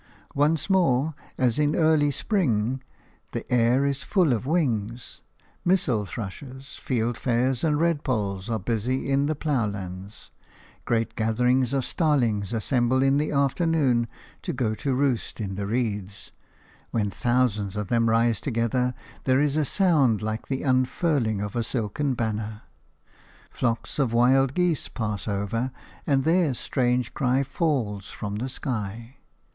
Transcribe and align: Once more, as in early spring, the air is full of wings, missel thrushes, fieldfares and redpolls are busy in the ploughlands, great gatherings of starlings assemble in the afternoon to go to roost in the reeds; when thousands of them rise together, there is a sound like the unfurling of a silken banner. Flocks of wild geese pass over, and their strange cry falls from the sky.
Once 0.33 0.67
more, 0.67 1.13
as 1.37 1.59
in 1.59 1.75
early 1.75 2.09
spring, 2.09 2.81
the 3.33 3.45
air 3.53 3.85
is 3.85 4.01
full 4.01 4.33
of 4.33 4.47
wings, 4.47 5.21
missel 5.63 6.07
thrushes, 6.07 6.79
fieldfares 6.81 7.63
and 7.63 7.77
redpolls 7.79 8.49
are 8.49 8.57
busy 8.57 9.07
in 9.11 9.27
the 9.27 9.35
ploughlands, 9.35 10.31
great 10.85 11.15
gatherings 11.15 11.71
of 11.71 11.85
starlings 11.85 12.51
assemble 12.51 13.03
in 13.03 13.17
the 13.17 13.29
afternoon 13.31 14.07
to 14.41 14.51
go 14.51 14.73
to 14.73 14.95
roost 14.95 15.39
in 15.39 15.53
the 15.53 15.67
reeds; 15.67 16.31
when 16.89 17.11
thousands 17.11 17.75
of 17.75 17.89
them 17.89 18.09
rise 18.09 18.41
together, 18.41 18.95
there 19.25 19.39
is 19.39 19.55
a 19.55 19.63
sound 19.63 20.23
like 20.23 20.47
the 20.47 20.63
unfurling 20.63 21.41
of 21.41 21.55
a 21.55 21.61
silken 21.61 22.15
banner. 22.15 22.63
Flocks 23.51 23.99
of 23.99 24.13
wild 24.13 24.55
geese 24.55 24.87
pass 24.89 25.27
over, 25.27 25.69
and 26.07 26.23
their 26.23 26.55
strange 26.55 27.13
cry 27.13 27.43
falls 27.43 28.09
from 28.09 28.37
the 28.37 28.49
sky. 28.49 29.17